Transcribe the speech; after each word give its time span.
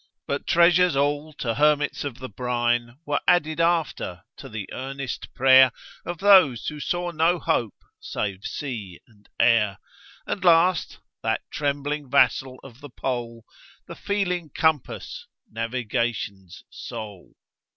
But 0.25 0.47
treasures 0.47 0.95
all 0.95 1.31
to 1.33 1.53
hermits 1.53 2.03
of 2.03 2.17
the 2.17 2.27
brine, 2.27 2.97
Were 3.05 3.19
added 3.27 3.59
after, 3.59 4.23
to 4.37 4.49
the 4.49 4.67
earnest 4.73 5.31
prayer 5.35 5.71
Of 6.07 6.17
those 6.17 6.65
who 6.65 6.79
saw 6.79 7.11
no 7.11 7.37
hope 7.37 7.75
save 7.99 8.43
sea 8.43 8.99
and 9.07 9.29
air; 9.39 9.77
And 10.25 10.43
last, 10.43 10.97
that 11.21 11.41
trembling 11.51 12.09
vassal 12.09 12.59
of 12.63 12.81
the 12.81 12.89
Pole, 12.89 13.45
The 13.85 13.93
feeling 13.95 14.49
compass, 14.49 15.27
Navigation's 15.51 16.63
soul. 16.71 17.35